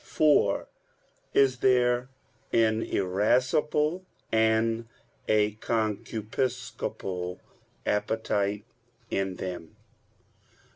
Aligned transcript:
(4) 0.03 0.67
Is 1.35 1.59
there 1.59 2.09
an 2.51 2.81
irascible 2.81 4.03
and 4.31 4.87
a 5.27 5.53
concupiscible 5.57 7.37
appetite 7.85 8.65
in 9.11 9.35
them? 9.35 9.75